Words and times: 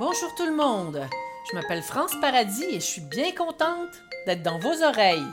Bonjour 0.00 0.34
tout 0.34 0.46
le 0.46 0.56
monde. 0.56 1.06
Je 1.50 1.54
m'appelle 1.54 1.82
France 1.82 2.12
Paradis 2.22 2.64
et 2.64 2.80
je 2.80 2.86
suis 2.86 3.02
bien 3.02 3.32
contente 3.32 4.02
d'être 4.24 4.42
dans 4.42 4.58
vos 4.58 4.82
oreilles. 4.82 5.28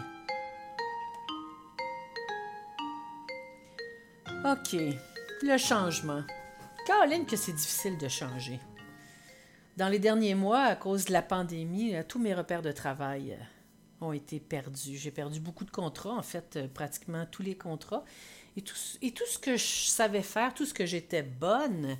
OK, 4.43 4.75
le 5.41 5.57
changement. 5.57 6.21
Caroline 6.85 7.25
que 7.25 7.37
c'est 7.37 7.53
difficile 7.53 7.97
de 7.97 8.09
changer. 8.09 8.59
Dans 9.77 9.87
les 9.87 9.99
derniers 9.99 10.35
mois, 10.35 10.63
à 10.63 10.75
cause 10.75 11.05
de 11.05 11.13
la 11.13 11.21
pandémie, 11.21 11.95
euh, 11.95 12.03
tous 12.05 12.19
mes 12.19 12.33
repères 12.33 12.61
de 12.61 12.73
travail 12.73 13.37
euh, 13.39 14.05
ont 14.05 14.11
été 14.11 14.41
perdus. 14.41 14.97
J'ai 14.97 15.11
perdu 15.11 15.39
beaucoup 15.39 15.63
de 15.63 15.71
contrats, 15.71 16.17
en 16.17 16.23
fait, 16.23 16.57
euh, 16.57 16.67
pratiquement 16.67 17.25
tous 17.25 17.41
les 17.41 17.55
contrats. 17.55 18.03
Et 18.57 18.61
tout, 18.61 18.75
et 19.01 19.11
tout 19.11 19.27
ce 19.29 19.39
que 19.39 19.55
je 19.55 19.87
savais 19.87 20.23
faire, 20.23 20.53
tout 20.53 20.65
ce 20.65 20.73
que 20.73 20.85
j'étais 20.85 21.23
bonne 21.23 21.97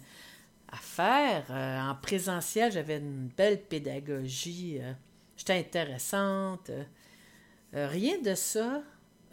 à 0.69 0.77
faire, 0.77 1.45
en 1.49 1.95
présentiel, 2.01 2.71
j'avais 2.71 2.97
une 2.97 3.27
belle 3.27 3.61
pédagogie, 3.61 4.79
j'étais 5.37 5.57
intéressante. 5.57 6.71
rien 7.73 8.19
de 8.21 8.35
ça 8.35 8.83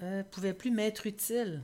ne 0.01 0.23
pouvait 0.23 0.55
plus 0.55 0.71
m'être 0.71 1.07
utile. 1.07 1.63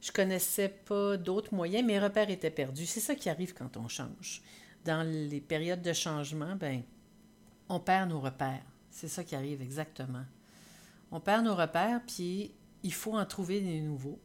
Je 0.00 0.12
connaissais 0.12 0.68
pas 0.68 1.16
d'autres 1.16 1.54
moyens, 1.54 1.86
mes 1.86 1.98
repères 1.98 2.30
étaient 2.30 2.50
perdus. 2.50 2.86
C'est 2.86 3.00
ça 3.00 3.14
qui 3.14 3.28
arrive 3.28 3.54
quand 3.54 3.76
on 3.76 3.88
change 3.88 4.42
dans 4.84 5.02
les 5.02 5.40
périodes 5.40 5.82
de 5.82 5.92
changement, 5.92 6.56
ben, 6.56 6.82
on 7.68 7.80
perd 7.80 8.10
nos 8.10 8.20
repères. 8.20 8.64
C'est 8.90 9.08
ça 9.08 9.24
qui 9.24 9.34
arrive 9.34 9.62
exactement. 9.62 10.24
On 11.10 11.20
perd 11.20 11.44
nos 11.44 11.54
repères, 11.54 12.00
puis 12.06 12.54
il 12.82 12.92
faut 12.92 13.16
en 13.16 13.24
trouver 13.24 13.60
des 13.60 13.80
nouveaux. 13.80 14.20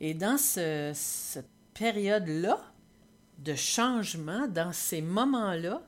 Et 0.00 0.12
dans 0.12 0.36
cette 0.36 1.48
période-là 1.72 2.60
de 3.38 3.54
changement, 3.54 4.46
dans 4.48 4.72
ces 4.72 5.02
moments-là, 5.02 5.82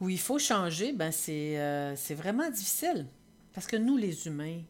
où 0.00 0.08
il 0.08 0.18
faut 0.18 0.38
changer, 0.38 0.92
ben 0.92 1.12
c'est, 1.12 1.58
euh, 1.58 1.94
c'est 1.96 2.14
vraiment 2.14 2.50
difficile. 2.50 3.06
Parce 3.52 3.66
que 3.66 3.76
nous, 3.76 3.96
les 3.96 4.26
humains, 4.26 4.60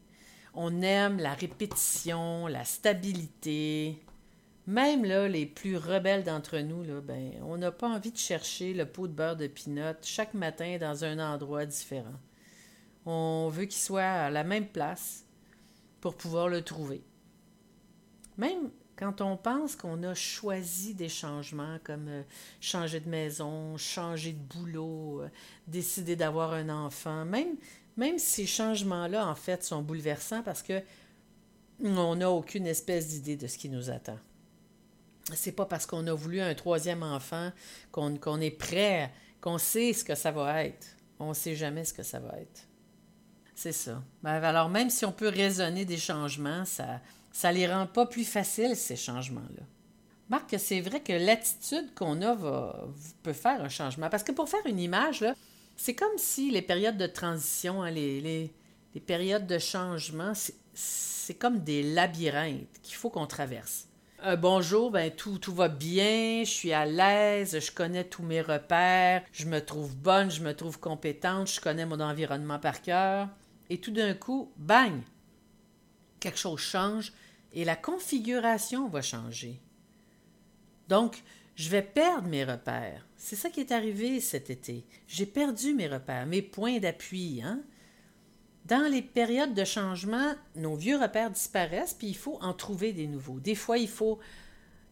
on 0.55 0.83
aime 0.83 1.19
la 1.19 1.35
répétition, 1.35 2.47
la 2.47 2.65
stabilité, 2.65 3.99
même 4.67 5.05
les 5.05 5.47
plus 5.47 5.77
rebelles 5.77 6.25
d'entre 6.25 6.59
nous, 6.59 6.83
là, 6.83 7.01
ben, 7.01 7.33
on 7.43 7.57
n'a 7.57 7.73
pas 7.73 7.89
envie 7.89 8.13
de 8.13 8.19
chercher 8.19 8.75
le 8.75 8.87
pot 8.87 9.09
de 9.09 9.13
beurre 9.13 9.37
de 9.37 9.47
pinot 9.47 9.95
chaque 10.03 10.35
matin 10.35 10.77
dans 10.79 11.05
un 11.05 11.19
endroit 11.19 11.67
différent. 11.67 12.15
On 13.05 13.49
veut 13.49 13.65
qu'il 13.65 13.81
soit 13.81 14.03
à 14.03 14.31
la 14.31 14.45
même 14.45 14.69
place 14.69 15.25
pour 16.01 16.17
pouvoir 16.17 16.49
le 16.49 16.63
trouver. 16.63 17.03
Même 18.37 18.71
quand 19.03 19.21
on 19.21 19.37
pense 19.37 19.75
qu'on 19.75 20.01
a 20.05 20.15
choisi 20.15 20.95
des 20.95 21.09
changements 21.09 21.79
comme 21.83 22.07
euh, 22.07 22.23
changer 22.61 23.01
de 23.01 23.09
maison, 23.09 23.77
changer 23.77 24.33
de 24.33 24.39
boulot, 24.39 25.23
euh, 25.23 25.29
décider 25.67 26.15
d'avoir 26.15 26.53
un 26.53 26.69
enfant, 26.69 27.25
même, 27.25 27.57
même 27.97 28.21
ces 28.21 28.47
changements-là, 28.47 29.27
en 29.27 29.35
fait, 29.35 29.65
sont 29.65 29.83
bouleversants 29.83 30.45
parce 30.45 30.63
que 30.63 30.81
on 31.83 32.15
n'a 32.15 32.31
aucune 32.31 32.69
espèce 32.69 33.09
d'idée 33.09 33.37
de 33.37 33.49
ce 33.49 33.59
qui 33.59 33.69
nous 33.69 33.91
attend 33.91 34.19
c'est 35.35 35.53
pas 35.53 35.67
parce 35.67 35.87
qu'on 35.87 36.07
a 36.09 36.13
voulu 36.13 36.41
un 36.41 36.55
troisième 36.55 37.05
enfant 37.05 37.53
qu'on 37.93 38.41
est 38.41 38.51
prêt, 38.51 39.13
qu'on 39.41 39.57
sait 39.57 39.93
ce 39.93 40.05
que 40.05 40.17
ça 40.17 40.33
va 40.33 40.65
être. 40.65 40.87
On 41.21 41.29
ne 41.29 41.35
sait 41.35 41.55
jamais 41.55 41.85
ce 41.85 41.93
que 41.93 42.03
ça 42.03 42.19
va 42.19 42.41
être. 42.41 42.63
C'est 43.55 43.73
ça. 43.73 44.03
Ben, 44.23 44.43
alors, 44.43 44.69
même 44.69 44.91
si 44.91 45.05
on 45.05 45.13
peut 45.13 45.29
raisonner 45.29 45.85
des 45.85 45.97
changements, 45.97 46.65
ça 46.65 47.01
ne 47.45 47.53
les 47.53 47.67
rend 47.67 47.87
pas 47.87 48.07
plus 48.07 48.25
faciles, 48.25 48.77
ces 48.77 48.97
changements-là. 48.97 49.65
Marc, 50.29 50.55
c'est 50.59 50.81
vrai 50.81 51.01
que 51.01 51.13
l'attitude 51.13 51.95
qu'on 51.95 52.23
a 52.23 52.37
peut 53.23 53.33
faire 53.33 53.63
un 53.63 53.69
changement. 53.69 54.09
Parce 54.09 54.23
que 54.23 54.33
pour 54.33 54.49
faire 54.49 54.65
une 54.67 54.79
image, 54.79 55.25
c'est 55.77 55.95
comme 55.95 56.17
si 56.17 56.51
les 56.51 56.63
périodes 56.63 56.97
de 56.97 57.07
transition, 57.07 57.83
hein, 57.83 57.91
les, 57.91 58.51
périodes 59.07 59.47
de 59.47 59.59
changement, 59.59 60.33
c'est 60.75 61.35
comme 61.35 61.59
des 61.59 61.83
labyrinthes 61.83 62.81
qu'il 62.83 62.95
faut 62.95 63.11
qu'on 63.11 63.27
traverse 63.27 63.89
un 64.25 64.37
bonjour, 64.37 64.93
ben 64.93 65.11
tout, 65.11 65.39
tout 65.39 65.53
va 65.53 65.67
bien, 65.67 66.45
je 66.45 66.51
suis 66.51 66.73
à 66.73 66.87
l'aise, 66.87 67.59
je 67.59 67.73
connais 67.73 68.05
tous 68.05 68.23
mes 68.23 68.41
repères, 68.41 69.23
je 69.33 69.47
me 69.47 69.59
trouve 69.59 69.97
bonne, 69.97 70.31
je 70.31 70.43
me 70.43 70.55
trouve 70.55 70.79
compétente, 70.79 71.51
je 71.51 71.61
connais 71.61 71.87
mon 71.87 71.99
environnement 71.99 72.61
par 72.61 72.83
cœur. 72.83 73.29
Et 73.69 73.79
tout 73.79 73.91
d'un 73.91 74.15
coup, 74.15 74.53
bang! 74.57 75.01
Quelque 76.21 76.39
chose 76.39 76.61
change 76.61 77.13
et 77.53 77.65
la 77.65 77.77
configuration 77.77 78.89
va 78.89 79.03
changer. 79.03 79.61
Donc, 80.89 81.23
je 81.55 81.69
vais 81.69 81.83
perdre 81.83 82.29
mes 82.29 82.45
repères. 82.45 83.07
C'est 83.17 83.37
ça 83.37 83.51
qui 83.51 83.61
est 83.61 83.73
arrivé 83.73 84.21
cet 84.21 84.51
été. 84.51 84.85
J'ai 85.07 85.27
perdu 85.27 85.75
mes 85.75 85.87
repères, 85.87 86.27
mes 86.27 86.43
points 86.43 86.79
d'appui. 86.79 87.43
Hein? 87.45 87.63
Dans 88.65 88.91
les 88.91 89.03
périodes 89.03 89.55
de 89.55 89.65
changement, 89.65 90.35
nos 90.57 90.77
vieux 90.77 90.97
repères 90.97 91.31
disparaissent, 91.31 91.95
puis 91.95 92.09
il 92.09 92.17
faut 92.17 92.39
en 92.41 92.55
trouver 92.55 92.93
des 92.93 93.07
nouveaux. 93.07 93.41
Des 93.41 93.55
fois, 93.55 93.79
il 93.79 93.89
faut 93.89 94.19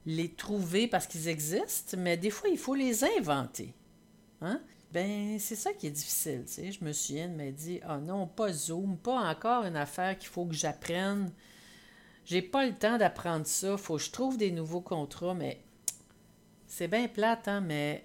les 0.07 0.31
trouver 0.31 0.87
parce 0.87 1.07
qu'ils 1.07 1.29
existent, 1.29 1.97
mais 1.99 2.17
des 2.17 2.31
fois, 2.31 2.51
il 2.51 2.59
faut 2.59 2.75
les 2.75 3.05
inventer. 3.05 3.75
Hein? 4.41 4.61
Ben, 4.93 5.39
c'est 5.39 5.57
ça 5.57 5.73
qui 5.73 5.87
est 5.87 5.91
difficile. 5.91 6.45
Je 6.49 6.85
me 6.85 6.93
souviens 6.93 7.29
de 7.29 7.35
me 7.35 7.51
dire 7.53 7.83
Ah 7.87 7.99
non, 7.99 8.27
pas 8.27 8.53
Zoom, 8.53 8.97
pas 8.97 9.21
encore 9.31 9.65
une 9.65 9.77
affaire 9.77 10.19
qu'il 10.19 10.29
faut 10.29 10.47
que 10.47 10.55
j'apprenne. 10.55 11.31
J'ai 12.31 12.43
pas 12.43 12.65
le 12.65 12.73
temps 12.73 12.97
d'apprendre 12.97 13.45
ça. 13.45 13.77
Faut 13.77 13.97
que 13.97 14.03
je 14.05 14.13
trouve 14.13 14.37
des 14.37 14.53
nouveaux 14.53 14.81
contrats, 14.81 15.35
mais 15.35 15.65
c'est 16.69 16.87
bien 16.87 17.09
plate, 17.09 17.49
hein, 17.49 17.61
mais 17.61 18.05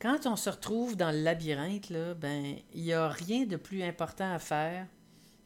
quand 0.00 0.26
on 0.26 0.34
se 0.34 0.50
retrouve 0.50 0.96
dans 0.96 1.12
le 1.12 1.22
labyrinthe, 1.22 1.92
ben, 2.18 2.56
il 2.74 2.82
n'y 2.82 2.92
a 2.92 3.08
rien 3.08 3.46
de 3.46 3.54
plus 3.54 3.84
important 3.84 4.34
à 4.34 4.40
faire 4.40 4.88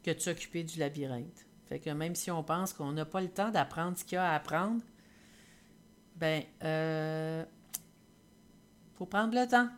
que 0.02 0.10
de 0.10 0.18
s'occuper 0.18 0.64
du 0.64 0.78
labyrinthe. 0.78 1.44
Fait 1.66 1.78
que 1.78 1.90
même 1.90 2.14
si 2.14 2.30
on 2.30 2.42
pense 2.42 2.72
qu'on 2.72 2.92
n'a 2.92 3.04
pas 3.04 3.20
le 3.20 3.28
temps 3.28 3.50
d'apprendre 3.50 3.98
ce 3.98 4.04
qu'il 4.04 4.14
y 4.14 4.18
a 4.18 4.30
à 4.30 4.36
apprendre, 4.36 4.80
ben, 6.14 6.44
euh, 6.64 7.44
faut 8.94 9.04
prendre 9.04 9.34
le 9.38 9.46
temps. 9.46 9.68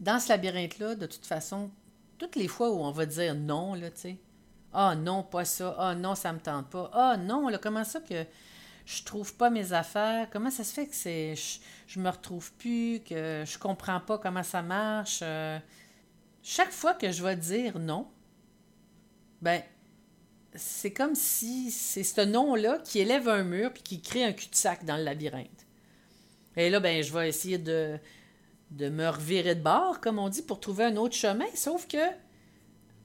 Dans 0.00 0.18
ce 0.18 0.28
labyrinthe-là, 0.30 0.96
de 0.96 1.06
toute 1.06 1.26
façon, 1.26 1.70
toutes 2.18 2.34
les 2.34 2.48
fois 2.48 2.72
où 2.72 2.80
on 2.80 2.90
va 2.90 3.06
dire 3.06 3.36
non, 3.36 3.74
là, 3.74 3.92
tu 3.92 4.00
sais, 4.00 4.16
ah 4.72 4.94
non, 4.94 5.22
pas 5.22 5.44
ça, 5.44 5.74
ah 5.78 5.94
non, 5.94 6.14
ça 6.14 6.32
me 6.32 6.38
tente 6.38 6.70
pas, 6.70 6.90
ah 6.92 7.16
non, 7.16 7.48
là, 7.48 7.58
comment 7.58 7.84
ça 7.84 8.00
que 8.00 8.24
je 8.86 9.02
trouve 9.04 9.34
pas 9.34 9.50
mes 9.50 9.72
affaires? 9.72 10.28
Comment 10.30 10.50
ça 10.50 10.64
se 10.64 10.72
fait 10.72 10.86
que 10.86 10.94
c'est 10.94 11.34
je, 11.36 11.58
je, 11.86 12.00
me 12.00 12.08
retrouve 12.08 12.52
plus, 12.54 13.00
que 13.00 13.44
je 13.46 13.58
comprends 13.58 14.00
pas 14.00 14.18
comment 14.18 14.42
ça 14.42 14.62
marche? 14.62 15.20
Euh, 15.22 15.58
chaque 16.42 16.72
fois 16.72 16.94
que 16.94 17.10
je 17.12 17.22
vais 17.22 17.36
dire 17.36 17.78
non, 17.78 18.08
ben 19.42 19.62
c'est 20.54 20.92
comme 20.92 21.14
si 21.14 21.70
c'est 21.70 22.02
ce 22.02 22.22
non-là 22.22 22.78
qui 22.84 22.98
élève 22.98 23.28
un 23.28 23.44
mur 23.44 23.72
puis 23.72 23.82
qui 23.82 24.00
crée 24.00 24.24
un 24.24 24.32
cul-de-sac 24.32 24.84
dans 24.84 24.96
le 24.96 25.04
labyrinthe. 25.04 25.66
Et 26.56 26.70
là, 26.70 26.80
ben, 26.80 27.02
je 27.02 27.12
vais 27.12 27.28
essayer 27.28 27.58
de, 27.58 27.98
de 28.70 28.88
me 28.88 29.08
revirer 29.08 29.54
de 29.54 29.62
bord, 29.62 30.00
comme 30.00 30.18
on 30.18 30.28
dit, 30.28 30.42
pour 30.42 30.60
trouver 30.60 30.84
un 30.84 30.96
autre 30.96 31.14
chemin. 31.14 31.46
Sauf 31.54 31.86
que 31.86 31.98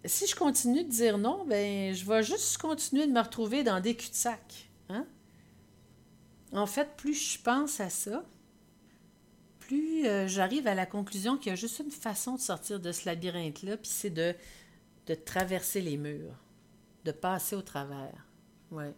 si 0.07 0.27
je 0.27 0.35
continue 0.35 0.83
de 0.83 0.89
dire 0.89 1.17
non, 1.17 1.45
ben, 1.45 1.93
je 1.93 2.05
vais 2.05 2.23
juste 2.23 2.57
continuer 2.57 3.07
de 3.07 3.11
me 3.11 3.21
retrouver 3.21 3.63
dans 3.63 3.79
des 3.79 3.95
cul-de-sac. 3.95 4.69
Hein? 4.89 5.05
En 6.51 6.67
fait, 6.67 6.95
plus 6.95 7.33
je 7.33 7.41
pense 7.41 7.79
à 7.79 7.89
ça, 7.89 8.23
plus 9.59 10.05
euh, 10.05 10.27
j'arrive 10.27 10.67
à 10.67 10.75
la 10.75 10.85
conclusion 10.85 11.37
qu'il 11.37 11.49
y 11.49 11.53
a 11.53 11.55
juste 11.55 11.79
une 11.79 11.91
façon 11.91 12.35
de 12.35 12.39
sortir 12.39 12.79
de 12.79 12.91
ce 12.91 13.05
labyrinthe-là, 13.05 13.77
puis 13.77 13.89
c'est 13.89 14.09
de, 14.09 14.35
traverser 15.25 15.81
les 15.81 15.97
murs, 15.97 16.37
de 17.03 17.11
passer 17.11 17.55
au 17.55 17.61
travers. 17.61 18.27
Ouais. 18.71 18.93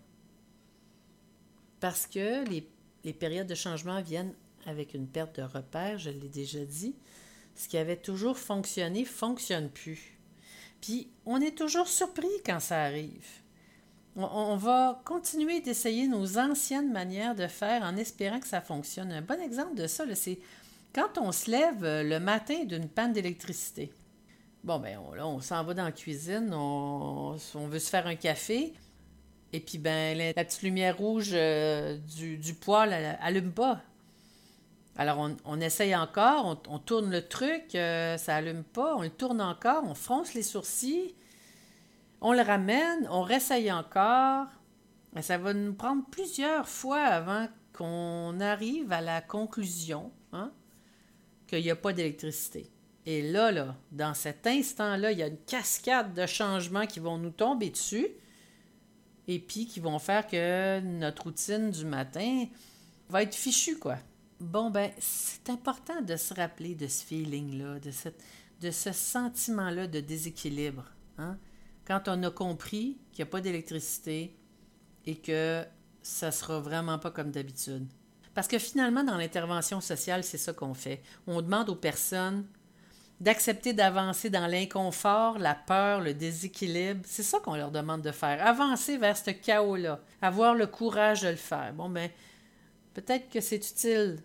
Parce 1.79 2.07
que 2.07 2.47
les, 2.49 2.67
les 3.03 3.13
périodes 3.13 3.47
de 3.47 3.55
changement 3.55 4.01
viennent 4.01 4.33
avec 4.65 4.93
une 4.93 5.07
perte 5.07 5.39
de 5.39 5.43
repère, 5.43 5.97
je 5.97 6.09
l'ai 6.09 6.29
déjà 6.29 6.65
dit. 6.65 6.95
Ce 7.55 7.67
qui 7.67 7.77
avait 7.77 7.97
toujours 7.97 8.37
fonctionné 8.37 9.05
fonctionne 9.05 9.69
plus. 9.69 10.16
Puis 10.81 11.09
on 11.25 11.41
est 11.41 11.57
toujours 11.57 11.87
surpris 11.87 12.27
quand 12.45 12.59
ça 12.59 12.83
arrive. 12.83 13.25
On, 14.15 14.55
va 14.55 14.99
continuer 15.05 15.61
d'essayer 15.61 16.07
nos 16.07 16.39
anciennes 16.39 16.91
manières 16.91 17.35
de 17.35 17.45
faire 17.45 17.83
en 17.83 17.95
espérant 17.97 18.39
que 18.39 18.47
ça 18.47 18.61
fonctionne. 18.61 19.11
Un 19.11 19.21
bon 19.21 19.39
exemple 19.39 19.75
de 19.75 19.85
ça, 19.85 20.03
c'est 20.15 20.39
quand 20.93 21.19
on 21.19 21.31
se 21.31 21.51
lève 21.51 21.83
euh, 21.83 22.01
le 22.01 22.19
matin 22.19 22.63
d'une 22.63 22.89
panne 22.89 23.13
d'électricité. 23.13 23.93
Bon, 24.63 24.79
ben 24.79 24.97
là, 25.15 25.27
on 25.27 25.39
s'en 25.39 25.63
va 25.63 25.75
dans 25.75 25.85
la 25.85 25.91
cuisine, 25.91 26.51
on, 26.51 27.37
veut 27.53 27.77
se 27.77 27.89
faire 27.91 28.07
un 28.07 28.15
café, 28.15 28.73
et 29.53 29.59
puis 29.59 29.77
ben 29.77 30.17
la, 30.17 30.43
petite 30.43 30.63
lumière 30.63 30.97
rouge 30.97 31.29
euh, 31.33 31.97
du, 32.17 32.53
poêle 32.55 33.17
allume 33.21 33.51
pas. 33.51 33.81
Alors 34.97 35.29
on, 35.45 35.61
essaye 35.61 35.95
encore, 35.95 36.59
on, 36.67 36.79
tourne 36.79 37.11
le 37.11 37.27
truc, 37.27 37.75
euh, 37.75 38.17
ça 38.17 38.37
allume 38.37 38.63
pas, 38.63 38.95
on 38.95 39.03
le 39.03 39.11
tourne 39.11 39.41
encore, 39.41 39.83
on 39.85 39.93
fronce 39.93 40.33
les 40.33 40.41
sourcils, 40.41 41.13
on 42.19 42.33
le 42.33 42.41
ramène, 42.41 43.07
on 43.11 43.21
réessaye 43.21 43.71
encore. 43.71 44.47
Ça 45.21 45.37
va 45.37 45.53
nous 45.53 45.73
prendre 45.73 46.03
plusieurs 46.09 46.67
fois 46.67 47.03
avant 47.03 47.47
qu'on 47.73 48.39
arrive 48.39 48.91
à 48.91 49.01
la 49.01 49.21
conclusion. 49.21 50.11
Hein? 50.33 50.51
qu'il 51.47 51.63
n'y 51.63 51.71
a 51.71 51.75
pas 51.75 51.93
d'électricité. 51.93 52.69
Et 53.05 53.21
là, 53.21 53.51
là, 53.51 53.75
dans 53.91 54.13
cet 54.13 54.45
instant-là, 54.45 55.13
il 55.13 55.17
y 55.17 55.23
a 55.23 55.27
une 55.27 55.37
cascade 55.37 56.13
de 56.13 56.25
changements 56.25 56.85
qui 56.85 56.99
vont 56.99 57.17
nous 57.17 57.31
tomber 57.31 57.69
dessus 57.69 58.07
et 59.27 59.39
puis 59.39 59.65
qui 59.65 59.79
vont 59.79 59.97
faire 59.97 60.27
que 60.27 60.79
notre 60.81 61.23
routine 61.23 61.71
du 61.71 61.85
matin 61.85 62.45
va 63.09 63.23
être 63.23 63.35
fichue, 63.35 63.79
quoi. 63.79 63.97
Bon, 64.39 64.69
ben, 64.69 64.91
c'est 64.99 65.49
important 65.49 66.01
de 66.01 66.15
se 66.15 66.33
rappeler 66.33 66.75
de 66.75 66.87
ce 66.87 67.03
feeling-là, 67.03 67.79
de, 67.79 67.91
de 68.61 68.71
ce 68.71 68.91
sentiment-là 68.91 69.87
de 69.87 69.99
déséquilibre. 69.99 70.83
Hein? 71.17 71.37
Quand 71.85 72.07
on 72.07 72.21
a 72.23 72.29
compris 72.29 72.97
qu'il 73.11 73.23
n'y 73.23 73.29
a 73.29 73.31
pas 73.31 73.41
d'électricité 73.41 74.35
et 75.05 75.15
que 75.15 75.65
ça 76.03 76.31
sera 76.31 76.59
vraiment 76.59 76.99
pas 76.99 77.11
comme 77.11 77.31
d'habitude. 77.31 77.87
Parce 78.33 78.47
que 78.47 78.59
finalement, 78.59 79.03
dans 79.03 79.17
l'intervention 79.17 79.81
sociale, 79.81 80.23
c'est 80.23 80.37
ça 80.37 80.53
qu'on 80.53 80.75
fait. 80.75 81.01
On 81.25 81.41
demande 81.41 81.69
aux 81.69 81.75
personnes 81.75 82.45
d'accepter 83.19 83.73
d'avancer 83.73 84.29
dans 84.29 84.45
l'inconfort, 84.45 85.39
la 85.39 85.55
peur, 85.55 86.01
le 86.01 86.13
déséquilibre. 86.13 87.01
C'est 87.03 87.23
ça 87.23 87.39
qu'on 87.39 87.55
leur 87.55 87.71
demande 87.71 88.03
de 88.03 88.11
faire. 88.11 88.45
Avancer 88.45 88.97
vers 88.97 89.17
ce 89.17 89.31
chaos-là. 89.31 89.99
Avoir 90.21 90.53
le 90.53 90.67
courage 90.67 91.21
de 91.21 91.29
le 91.29 91.35
faire. 91.35 91.73
Bon, 91.73 91.89
ben, 91.89 92.11
peut-être 92.97 93.29
que 93.29 93.41
c'est 93.41 93.57
utile 93.57 94.23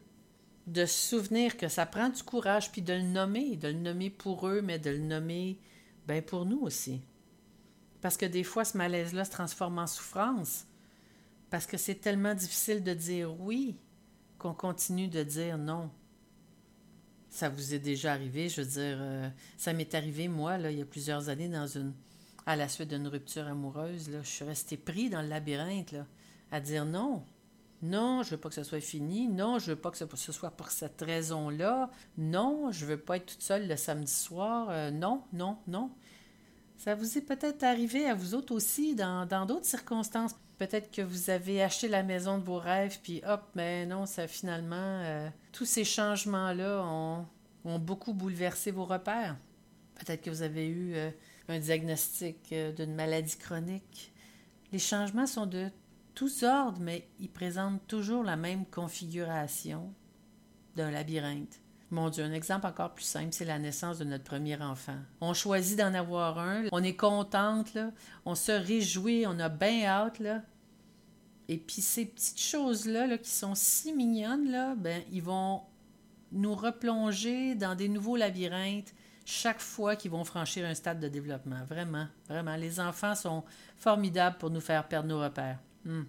de 0.67 0.87
se 0.87 1.11
souvenir 1.11 1.59
que 1.59 1.69
ça 1.69 1.85
prend 1.85 2.09
du 2.09 2.23
courage, 2.23 2.73
puis 2.73 2.81
de 2.81 2.95
le 2.95 3.03
nommer, 3.03 3.57
de 3.57 3.69
le 3.69 3.75
nommer 3.75 4.09
pour 4.09 4.49
eux, 4.49 4.63
mais 4.63 4.79
de 4.79 4.89
le 4.89 4.99
nommer 4.99 5.61
ben, 6.07 6.23
pour 6.23 6.47
nous 6.47 6.61
aussi. 6.61 7.03
Parce 8.01 8.17
que 8.17 8.25
des 8.25 8.45
fois, 8.45 8.65
ce 8.65 8.79
malaise-là 8.79 9.27
se 9.27 9.31
transforme 9.31 9.79
en 9.79 9.87
souffrance. 9.87 10.67
Parce 11.51 11.67
que 11.67 11.77
c'est 11.77 11.97
tellement 11.97 12.35
difficile 12.35 12.83
de 12.83 12.95
dire 12.95 13.39
oui 13.43 13.77
qu'on 14.39 14.55
continue 14.55 15.09
de 15.09 15.23
dire 15.23 15.59
non. 15.59 15.91
Ça 17.29 17.51
vous 17.51 17.75
est 17.75 17.79
déjà 17.79 18.13
arrivé, 18.13 18.49
je 18.49 18.63
veux 18.63 18.69
dire, 18.69 18.97
euh, 19.01 19.29
ça 19.59 19.75
m'est 19.75 19.95
arrivé, 19.95 20.29
moi, 20.29 20.57
il 20.57 20.79
y 20.79 20.83
a 20.83 20.87
plusieurs 20.87 21.29
années, 21.29 21.49
dans 21.49 21.67
une, 21.67 21.93
à 22.47 22.57
la 22.57 22.69
suite 22.69 22.89
d'une 22.89 23.07
rupture 23.07 23.47
amoureuse, 23.47 24.11
je 24.11 24.27
suis 24.27 24.47
restée 24.47 24.79
pris 24.79 25.11
dans 25.11 25.21
le 25.21 25.29
labyrinthe, 25.29 25.95
à 26.51 26.61
dire 26.61 26.87
non. 26.87 27.23
Non, 27.83 28.23
je 28.23 28.31
veux 28.31 28.37
pas 28.37 28.49
que 28.49 28.55
ce 28.55 28.63
soit 28.63 28.81
fini. 28.81 29.27
Non, 29.27 29.59
je 29.59 29.73
veux 29.73 29.77
pas 29.77 29.91
que 29.91 29.99
ce 29.99 30.33
soit 30.33 30.53
pour 30.53 30.71
cette 30.71 31.03
raison-là. 31.03 31.91
Non, 32.17 32.71
je 32.71 32.87
veux 32.87 32.97
pas 32.97 33.17
être 33.17 33.27
toute 33.27 33.43
seule 33.43 33.67
le 33.67 33.77
samedi 33.77 34.13
soir. 34.13 34.69
Euh, 34.71 34.93
non, 34.93 35.25
non, 35.33 35.59
non. 35.67 35.91
Ça 36.79 36.95
vous 36.95 37.19
est 37.19 37.23
peut-être 37.23 37.65
arrivé 37.65 38.07
à 38.07 38.15
vous 38.15 38.35
autres 38.35 38.55
aussi 38.55 38.95
dans 38.95 39.47
d'autres 39.47 39.67
circonstances. 39.67 40.37
Peut-être 40.59 40.93
que 40.93 41.03
vous 41.03 41.31
avez 41.31 41.61
acheté 41.61 41.89
la 41.89 42.05
maison 42.05 42.39
de 42.39 42.45
vos 42.45 42.59
rêves, 42.59 42.99
puis 43.03 43.21
hop, 43.27 43.43
mais 43.57 43.85
non, 43.85 44.07
ça 44.07 44.29
finalement, 44.29 44.77
euh, 44.77 45.29
tous 45.51 45.65
ces 45.65 45.85
changements-là 45.85 46.85
ont, 46.85 47.27
beaucoup 47.79 48.13
bouleversé 48.13 48.71
vos 48.71 48.85
repères. 48.85 49.37
Peut-être 49.97 50.23
que 50.23 50.31
vous 50.31 50.43
avez 50.43 50.69
eu 50.69 50.95
euh, 50.95 51.11
un 51.49 51.59
diagnostic 51.59 52.55
d'une 52.77 52.95
maladie 52.95 53.37
chronique. 53.37 54.13
Les 54.73 54.79
changements 54.79 55.27
sont 55.27 55.47
de 55.47 55.69
tous 56.15 56.43
ordres, 56.43 56.81
mais 56.81 57.09
ils 57.19 57.31
présentent 57.31 57.87
toujours 57.87 58.25
la 58.25 58.37
même 58.37 58.67
configuration 58.67 59.93
d'un 60.77 60.91
labyrinthe. 60.91 61.61
Mon 61.91 62.09
Dieu, 62.09 62.25
un 62.25 62.33
exemple 62.33 62.67
encore 62.67 62.95
plus 62.95 63.05
simple, 63.05 63.33
c'est 63.33 63.45
la 63.45 63.59
naissance 63.59 63.99
de 63.99 64.05
notre 64.05 64.25
premier 64.25 64.61
enfant. 64.63 64.97
On 65.21 65.35
choisit 65.35 65.79
d'en 65.79 65.93
avoir 65.93 66.39
un, 66.39 66.65
on 66.73 66.83
est 66.83 66.97
contente, 66.97 67.75
là, 67.75 67.91
on 68.25 68.35
se 68.35 68.53
réjouit, 68.53 69.25
on 69.27 69.39
a 69.39 69.51
bien 69.51 69.85
hâte, 69.85 70.19
là, 70.19 70.43
et 71.49 71.59
puis 71.59 71.83
ces 71.83 72.07
petites 72.07 72.41
choses-là 72.41 73.19
qui 73.19 73.31
sont 73.31 73.55
si 73.55 73.93
mignonnes, 73.93 74.51
là, 74.51 74.75
ben, 74.75 75.03
ils 75.11 75.23
vont 75.23 75.63
nous 76.31 76.55
replonger 76.55 77.55
dans 77.55 77.75
des 77.75 77.89
nouveaux 77.89 78.17
labyrinthes 78.17 78.95
chaque 79.25 79.61
fois 79.61 79.97
qu'ils 79.97 80.11
vont 80.11 80.25
franchir 80.25 80.67
un 80.67 80.75
stade 80.75 80.99
de 80.99 81.09
développement. 81.09 81.63
Vraiment, 81.67 82.07
vraiment. 82.29 82.57
Les 82.57 82.81
enfants 82.81 83.15
sont 83.15 83.45
formidables 83.77 84.39
pour 84.39 84.51
nous 84.51 84.61
faire 84.61 84.89
perdre 84.89 85.09
nos 85.09 85.21
repères. 85.21 85.59
Hmm. 85.85 86.05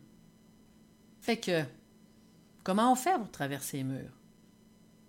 Fait 1.22 1.38
que, 1.38 1.64
comment 2.64 2.92
on 2.92 2.96
fait 2.96 3.16
pour 3.16 3.32
traverser 3.32 3.78
les 3.78 3.84
murs? 3.84 4.18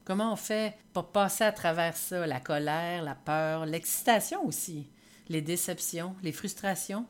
Comment 0.05 0.33
on 0.33 0.37
fait 0.37 0.77
pour 0.93 1.11
passer 1.11 1.45
à 1.45 1.53
travers 1.53 1.97
ça, 1.97 2.27
la 2.27 2.41
colère, 2.41 3.03
la 3.03 3.15
peur, 3.15 3.67
l'excitation 3.67 4.45
aussi, 4.45 4.91
les 5.29 5.41
déceptions, 5.41 6.15
les 6.23 6.33
frustrations? 6.33 7.07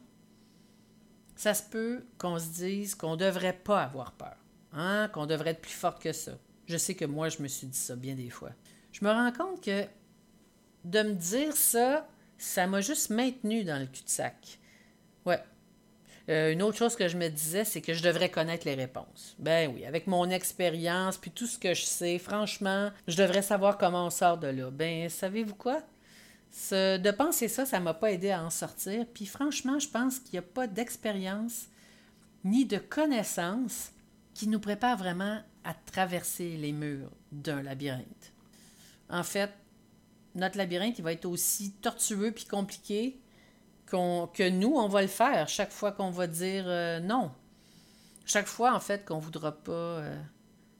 ça 1.37 1.55
se 1.55 1.63
peut 1.63 2.05
qu'on 2.19 2.39
se 2.39 2.49
dise 2.49 2.95
qu'on 2.95 3.13
ne 3.13 3.17
devrait 3.17 3.59
pas 3.65 3.83
avoir 3.83 4.13
peur, 4.13 4.37
hein, 4.73 5.09
qu'on 5.13 5.27
devrait 5.27 5.51
être 5.51 5.61
plus 5.61 5.73
forte 5.73 6.03
que 6.03 6.13
ça. 6.13 6.33
Je 6.67 6.77
sais 6.77 6.95
que 6.95 7.05
moi, 7.05 7.29
je 7.29 7.43
me 7.43 7.49
suis 7.49 7.67
dit 7.67 7.79
ça 7.79 7.97
bien 7.97 8.15
des 8.15 8.31
fois. 8.31 8.51
Je 8.93 9.05
me 9.05 9.11
rends 9.11 9.33
compte 9.33 9.63
que 9.63 9.85
de 10.85 11.03
me 11.03 11.15
dire 11.15 11.57
ça, 11.57 12.09
ça 12.39 12.67
m'a 12.67 12.81
juste 12.81 13.11
maintenu 13.11 13.65
dans 13.65 13.79
le 13.79 13.87
cul-de-sac. 13.87 14.59
Ouais. 15.27 15.43
Euh, 16.31 16.53
une 16.53 16.63
autre 16.63 16.79
chose 16.79 16.97
que 16.97 17.09
je 17.09 17.19
me 17.19 17.29
disais, 17.29 17.65
c'est 17.65 17.83
que 17.83 17.93
je 17.93 18.03
devrais 18.03 18.31
connaître 18.31 18.67
les 18.67 18.75
réponses. 18.75 19.37
Ben 19.39 19.71
oui, 19.75 19.85
avec 19.85 20.07
mon 20.07 20.31
expérience, 20.31 21.19
puis 21.19 21.31
tout 21.31 21.47
ce 21.47 21.59
que 21.59 21.75
je 21.75 21.83
sais, 21.83 22.19
franchement, 22.19 22.91
je 23.07 23.17
devrais 23.17 23.43
savoir 23.43 23.77
comment 23.77 24.07
on 24.07 24.11
sort 24.11 24.39
de 24.39 24.49
là. 24.49 24.71
Ben, 24.71 25.09
savez-vous 25.09 25.55
quoi? 25.55 25.83
de 26.71 27.11
penser 27.11 27.49
ça, 27.49 27.67
ça 27.67 27.81
m'a 27.81 27.95
pas 27.95 28.13
aidé 28.13 28.31
à 28.31 28.45
en 28.45 28.51
sortir. 28.51 29.07
Puis 29.13 29.27
franchement, 29.27 29.81
je 29.81 29.89
pense 29.89 30.21
qu'il 30.21 30.35
n'y 30.35 30.39
a 30.39 30.43
pas 30.43 30.69
d'expérience 30.69 31.67
ni 32.45 32.65
de 32.65 32.79
connaissance 32.79 33.91
qui 34.35 34.47
nous 34.47 34.61
prépare 34.61 34.97
vraiment 34.97 35.41
à 35.65 35.75
traverser 35.75 36.57
les 36.57 36.73
murs 36.73 37.11
d'un 37.33 37.61
labyrinthe. 37.61 38.33
En 39.09 39.25
fait, 39.25 39.51
notre 40.35 40.59
labyrinthe, 40.59 40.99
il 40.99 41.05
va 41.05 41.13
être 41.13 41.25
aussi 41.25 41.73
tortueux 41.73 42.33
puis 42.33 42.45
compliqué 42.45 43.19
que 43.87 44.49
nous, 44.49 44.75
on 44.75 44.89
va 44.89 45.03
le 45.03 45.09
faire 45.09 45.49
chaque 45.49 45.71
fois 45.71 45.93
qu'on 45.93 46.11
va 46.11 46.27
dire 46.27 46.65
euh, 46.67 47.01
non. 47.01 47.31
Chaque 48.27 48.47
fois, 48.47 48.75
en 48.75 48.81
fait, 48.81 49.05
qu'on 49.05 49.17
ne 49.19 49.23
voudra 49.23 49.53
pas 49.53 49.73
euh, 49.73 50.23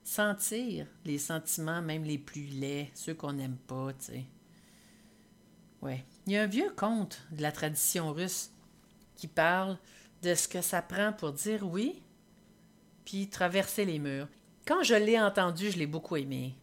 sentir 0.03 0.87
les 1.05 1.17
sentiments, 1.17 1.81
même 1.81 2.03
les 2.03 2.17
plus 2.17 2.45
laids, 2.45 2.91
ceux 2.93 3.13
qu'on 3.13 3.33
n'aime 3.33 3.57
pas, 3.67 3.93
tu 3.93 4.05
sais. 4.05 4.25
Il 6.27 6.33
y 6.33 6.37
a 6.37 6.43
un 6.43 6.47
vieux 6.47 6.71
conte 6.75 7.21
de 7.31 7.41
la 7.41 7.51
tradition 7.51 8.11
russe 8.11 8.51
qui 9.15 9.27
parle 9.27 9.77
de 10.23 10.33
ce 10.33 10.47
que 10.47 10.61
ça 10.61 10.81
prend 10.81 11.13
pour 11.13 11.33
dire 11.33 11.67
oui, 11.67 12.01
puis 13.05 13.29
traverser 13.29 13.85
les 13.85 13.99
murs. 13.99 14.27
Quand 14.65 14.83
je 14.83 14.95
l'ai 14.95 15.19
entendu, 15.19 15.69
je 15.69 15.77
l'ai 15.77 15.85
beaucoup 15.85 16.15
aimé. 16.15 16.55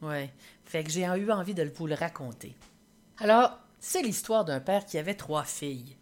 Ouais. 0.00 0.32
Fait 0.64 0.82
que 0.82 0.90
j'ai 0.90 1.02
eu 1.02 1.30
envie 1.30 1.54
de 1.54 1.70
vous 1.74 1.86
le 1.86 1.94
raconter. 1.94 2.56
Alors, 3.18 3.58
c'est 3.86 4.02
l'histoire 4.02 4.46
d'un 4.46 4.60
père 4.60 4.86
qui 4.86 4.96
avait 4.96 5.14
trois 5.14 5.44
filles. 5.44 5.96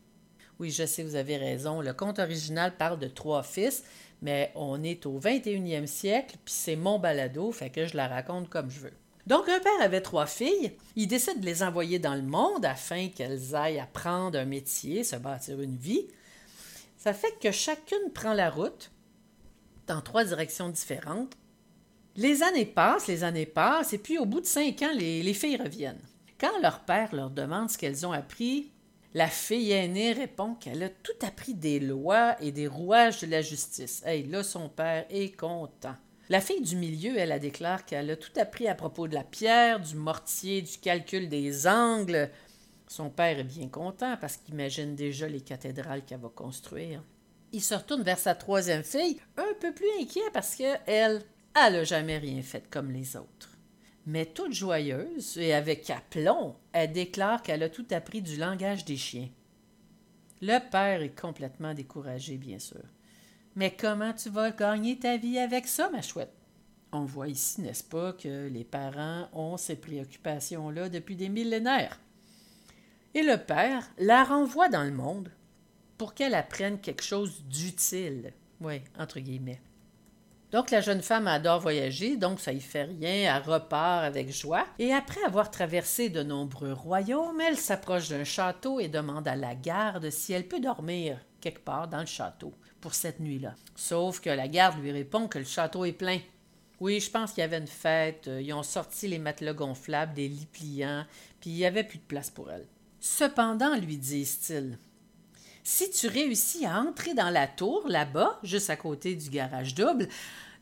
Oui, 0.61 0.71
je 0.71 0.87
sais, 0.87 1.03
vous 1.03 1.17
avez 1.17 1.37
raison. 1.37 1.81
Le 1.81 1.93
conte 1.93 2.21
original 2.21 2.77
parle 2.77 3.01
de 3.01 3.09
trois 3.09 3.43
fils, 3.43 3.83
mais 4.23 4.53
on 4.55 4.85
est 4.85 5.05
au 5.05 5.19
21e 5.19 5.87
siècle, 5.87 6.37
puis 6.45 6.55
c'est 6.55 6.77
mon 6.77 7.01
balado, 7.01 7.51
fait 7.51 7.71
que 7.71 7.87
je 7.87 7.97
la 7.97 8.07
raconte 8.07 8.49
comme 8.49 8.71
je 8.71 8.81
veux. 8.81 8.93
Donc, 9.27 9.49
un 9.49 9.59
père 9.59 9.83
avait 9.83 10.01
trois 10.01 10.27
filles. 10.27 10.77
Il 10.95 11.09
décide 11.09 11.41
de 11.41 11.47
les 11.47 11.65
envoyer 11.65 11.99
dans 11.99 12.15
le 12.15 12.23
monde 12.23 12.65
afin 12.65 13.09
qu'elles 13.09 13.57
aillent 13.57 13.81
apprendre 13.81 14.39
un 14.39 14.45
métier, 14.45 15.03
se 15.03 15.17
bâtir 15.17 15.61
une 15.61 15.77
vie. 15.77 16.07
Ça 16.99 17.13
fait 17.13 17.37
que 17.41 17.51
chacune 17.51 18.13
prend 18.15 18.33
la 18.33 18.49
route 18.49 18.93
dans 19.89 20.01
trois 20.01 20.25
directions 20.25 20.69
différentes. 20.69 21.35
Les 22.15 22.45
années 22.45 22.67
passent, 22.67 23.09
les 23.09 23.25
années 23.25 23.47
passent, 23.47 23.93
et 23.93 23.99
puis 23.99 24.19
au 24.19 24.25
bout 24.25 24.41
de 24.41 24.47
cinq 24.47 24.83
ans, 24.83 24.93
les, 24.95 25.35
filles 25.35 25.57
reviennent. 25.57 26.01
Quand 26.43 26.59
leur 26.61 26.81
père 26.81 27.15
leur 27.15 27.31
demande 27.31 27.71
ce 27.71 27.79
qu'elles 27.79 28.05
ont 28.05 28.11
appris, 28.11 28.73
la 29.15 29.29
fille 29.29 29.71
aînée 29.71 30.13
répond 30.13 30.57
qu'elle 30.57 30.83
a 30.83 30.89
tout 30.89 31.13
appris 31.25 31.55
des 31.55 31.79
lois 31.79 32.35
et 32.43 32.51
des 32.51 32.67
rouages 32.67 33.21
de 33.21 33.29
la 33.29 33.43
justice. 33.43 34.03
Hey, 34.05 34.27
là, 34.27 34.43
son 34.43 34.69
père 34.69 35.07
est 35.09 35.37
content. 35.37 35.95
La 36.29 36.41
fille 36.41 36.61
du 36.61 36.75
milieu, 36.75 37.17
elle, 37.17 37.31
a 37.31 37.39
déclare 37.39 37.85
qu'elle 37.85 38.11
a 38.11 38.17
tout 38.17 38.33
appris 38.41 38.67
à 38.67 38.75
propos 38.75 39.07
de 39.07 39.15
la 39.15 39.23
pierre, 39.23 39.79
du 39.79 39.95
mortier, 39.95 40.63
du 40.63 40.79
calcul 40.79 41.29
des 41.29 41.69
angles. 41.69 42.29
Son 42.89 43.09
père 43.09 43.39
est 43.39 43.45
bien 43.45 43.69
content 43.69 44.17
parce 44.21 44.37
qu'il 44.37 44.55
imagine 44.55 44.97
déjà 44.97 45.29
les 45.29 45.43
cathédrales 45.43 46.05
qu'elle 46.05 46.19
va 46.19 46.29
construire. 46.29 47.05
Il 47.53 47.63
se 47.63 47.77
retourne 47.77 48.03
vers 48.03 48.19
sa 48.19 48.35
troisième 48.35 48.83
fille, 48.83 49.21
un 49.37 49.55
peu 49.61 49.73
plus 49.73 49.87
inquiet 50.01 50.21
parce 50.33 50.57
que 50.57 50.75
elle, 50.87 51.23
elle 51.55 51.75
n'a 51.75 51.85
jamais 51.85 52.19
rien 52.19 52.43
fait 52.43 52.69
comme 52.69 52.91
les 52.91 53.17
autres. 53.17 53.52
Mais 54.07 54.27
toute 54.27 54.53
joyeuse 54.53 55.39
et 55.39 55.53
avec 55.53 55.89
aplomb, 55.91 56.57
elle 56.73 56.93
déclare 56.93 57.43
qu'elle 57.43 57.63
a 57.63 57.69
tout 57.69 57.87
appris 57.91 58.21
du 58.21 58.37
langage 58.37 58.85
des 58.85 58.97
chiens. 58.97 59.29
Le 60.41 60.59
père 60.71 61.03
est 61.03 61.21
complètement 61.21 61.73
découragé, 61.73 62.37
bien 62.37 62.59
sûr. 62.59 62.83
Mais 63.55 63.77
comment 63.79 64.13
tu 64.13 64.29
vas 64.29 64.51
gagner 64.51 64.99
ta 64.99 65.17
vie 65.17 65.39
avec 65.39 65.69
ça, 65.69 65.89
ma 65.91 66.03
chouette? 66.03 66.33
On 66.91 67.05
voit 67.05 67.29
ici, 67.29 67.61
n'est-ce 67.61 67.85
pas, 67.85 68.13
que 68.13 68.49
les 68.49 68.65
parents 68.65 69.29
ont 69.33 69.57
ces 69.57 69.77
préoccupations-là 69.77 70.89
depuis 70.89 71.17
des 71.17 71.29
millénaires. 71.29 72.01
Et 73.15 73.23
le 73.23 73.37
père 73.37 73.89
la 73.99 74.25
renvoie 74.25 74.69
dans 74.69 74.85
le 74.85 74.91
monde 74.91 75.31
pour 75.97 76.15
qu'elle 76.15 76.35
apprenne 76.35 76.81
quelque 76.81 77.05
chose 77.05 77.45
d'utile. 77.45 78.33
Oui, 78.61 78.81
entre 78.99 79.21
guillemets. 79.21 79.61
Donc 80.53 80.71
la 80.71 80.83
jeune 80.83 81.01
femme 81.01 81.27
adore 81.29 81.61
voyager, 81.61 82.19
donc 82.19 82.39
ça 82.39 82.53
y 82.53 82.61
fait 82.61 82.83
rien, 82.83 83.35
elle 83.35 83.43
repart 83.43 84.05
avec 84.05 84.31
joie. 84.31 84.67
Et 84.79 84.93
après 84.93 85.23
avoir 85.25 85.51
traversé 85.51 86.11
de 86.11 86.23
nombreux 86.23 86.75
royaumes, 86.75 87.41
elle 87.41 87.57
s'approche 87.57 88.11
d'un 88.11 88.25
château 88.25 88.79
et 88.79 88.89
demande 88.89 89.27
à 89.27 89.35
la 89.35 89.55
garde 89.55 90.11
si 90.11 90.35
elle 90.35 90.47
peut 90.47 90.61
dormir 90.61 91.17
quelque 91.41 91.65
part 91.65 91.89
dans 91.89 92.01
le 92.01 92.07
château 92.07 92.53
pour 92.83 92.95
cette 92.95 93.19
nuit-là. 93.19 93.55
Sauf 93.77 94.21
que 94.21 94.29
la 94.29 94.47
garde 94.47 94.79
lui 94.79 94.93
répond 94.93 95.27
que 95.27 95.39
le 95.39 95.47
château 95.47 95.87
est 95.87 95.93
plein. 95.93 96.19
Oui, 96.81 97.01
je 97.01 97.11
pense 97.11 97.33
qu'il 97.33 97.41
y 97.41 97.45
avait 97.45 97.59
une 97.59 97.67
fête, 97.67 98.29
euh, 98.29 98.43
ils 98.43 98.53
ont 98.53 98.63
sorti 98.63 99.09
les 99.09 99.19
matelas 99.19 99.55
gonflables, 99.55 100.15
des 100.15 100.29
lits 100.29 100.49
pliants, 100.53 101.07
puis 101.41 101.51
il 101.51 101.57
n'y 101.57 101.65
avait 101.65 101.85
plus 101.85 101.99
de 101.99 102.05
place 102.05 102.29
pour 102.29 102.51
elle. 102.51 102.67
Cependant, 103.01 103.77
lui 103.77 103.97
disent-ils, 103.97 104.79
si 105.63 105.91
tu 105.91 106.09
réussis 106.09 106.67
à 106.67 106.81
entrer 106.81 107.15
dans 107.15 107.31
la 107.31 107.47
tour, 107.47 107.87
là-bas, 107.89 108.39
juste 108.43 108.71
à 108.71 108.77
côté 108.77 109.15
du 109.15 109.31
garage 109.31 109.75
double, 109.75 110.09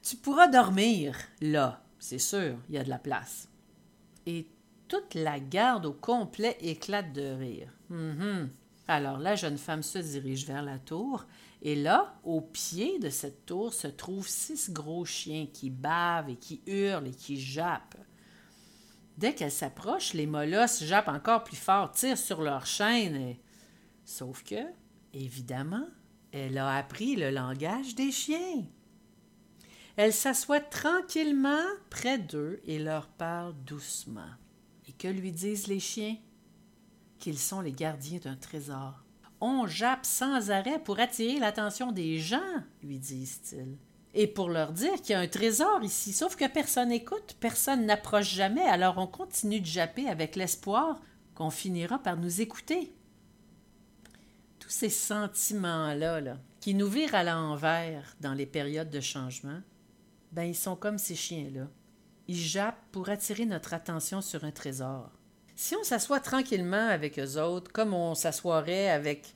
tu 0.02 0.16
pourras 0.16 0.48
dormir 0.48 1.16
là. 1.40 1.82
C'est 1.98 2.18
sûr, 2.18 2.56
il 2.68 2.74
y 2.74 2.78
a 2.78 2.84
de 2.84 2.88
la 2.88 2.98
place. 2.98 3.48
Et 4.26 4.46
toute 4.88 5.14
la 5.14 5.38
garde 5.38 5.86
au 5.86 5.92
complet 5.92 6.56
éclate 6.60 7.12
de 7.12 7.32
rire. 7.32 7.72
Mhm. 7.88 8.50
Alors 8.88 9.18
la 9.18 9.36
jeune 9.36 9.58
femme 9.58 9.82
se 9.82 9.98
dirige 9.98 10.46
vers 10.46 10.62
la 10.62 10.78
tour, 10.78 11.26
et 11.62 11.76
là, 11.76 12.14
au 12.24 12.40
pied 12.40 12.98
de 12.98 13.10
cette 13.10 13.44
tour, 13.46 13.74
se 13.74 13.86
trouvent 13.86 14.28
six 14.28 14.70
gros 14.70 15.04
chiens 15.04 15.46
qui 15.52 15.70
bavent 15.70 16.30
et 16.30 16.36
qui 16.36 16.62
hurlent 16.66 17.06
et 17.06 17.14
qui 17.14 17.38
jappent. 17.38 17.98
Dès 19.18 19.34
qu'elle 19.34 19.52
s'approche, 19.52 20.14
les 20.14 20.26
molosses 20.26 20.82
jappent 20.82 21.08
encore 21.08 21.44
plus 21.44 21.56
fort, 21.56 21.92
tirent 21.92 22.16
sur 22.16 22.40
leurs 22.40 22.64
chaînes. 22.64 23.36
Sauf 24.06 24.42
que, 24.42 24.56
évidemment, 25.14 25.86
elle 26.32 26.58
a 26.58 26.76
appris 26.76 27.16
le 27.16 27.30
langage 27.30 27.94
des 27.94 28.12
chiens. 28.12 28.64
Elle 29.96 30.12
s'assoit 30.12 30.60
tranquillement 30.60 31.64
près 31.90 32.18
d'eux 32.18 32.60
et 32.64 32.78
leur 32.78 33.08
parle 33.08 33.54
doucement. 33.64 34.30
Et 34.88 34.92
que 34.92 35.08
lui 35.08 35.32
disent 35.32 35.66
les 35.66 35.80
chiens? 35.80 36.16
Qu'ils 37.18 37.38
sont 37.38 37.60
les 37.60 37.72
gardiens 37.72 38.18
d'un 38.18 38.36
trésor. 38.36 39.04
On 39.40 39.66
jappe 39.66 40.06
sans 40.06 40.50
arrêt 40.50 40.82
pour 40.82 41.00
attirer 41.00 41.38
l'attention 41.38 41.92
des 41.92 42.18
gens, 42.18 42.38
lui 42.82 42.98
disent-ils. 42.98 43.76
Et 44.12 44.26
pour 44.26 44.48
leur 44.48 44.72
dire 44.72 44.94
qu'il 45.00 45.10
y 45.10 45.14
a 45.14 45.20
un 45.20 45.28
trésor 45.28 45.82
ici, 45.82 46.12
sauf 46.12 46.34
que 46.34 46.46
personne 46.48 46.88
n'écoute, 46.88 47.36
personne 47.38 47.86
n'approche 47.86 48.34
jamais, 48.34 48.62
alors 48.62 48.98
on 48.98 49.06
continue 49.06 49.60
de 49.60 49.66
japper 49.66 50.08
avec 50.08 50.34
l'espoir 50.34 51.00
qu'on 51.34 51.50
finira 51.50 51.98
par 51.98 52.16
nous 52.16 52.40
écouter. 52.40 52.92
Tous 54.70 54.76
ces 54.76 54.88
sentiments-là, 54.88 56.20
là, 56.20 56.38
qui 56.60 56.74
nous 56.74 56.86
virent 56.86 57.16
à 57.16 57.24
l'envers 57.24 58.14
dans 58.20 58.34
les 58.34 58.46
périodes 58.46 58.88
de 58.88 59.00
changement, 59.00 59.60
ben 60.30 60.44
ils 60.44 60.54
sont 60.54 60.76
comme 60.76 60.96
ces 60.96 61.16
chiens-là. 61.16 61.66
Ils 62.28 62.36
jappent 62.36 62.86
pour 62.92 63.08
attirer 63.08 63.46
notre 63.46 63.74
attention 63.74 64.20
sur 64.20 64.44
un 64.44 64.52
trésor. 64.52 65.10
Si 65.56 65.74
on 65.74 65.82
s'assoit 65.82 66.20
tranquillement 66.20 66.86
avec 66.86 67.18
eux 67.18 67.36
autres, 67.40 67.72
comme 67.72 67.92
on 67.94 68.14
s'assoirait 68.14 68.88
avec 68.88 69.34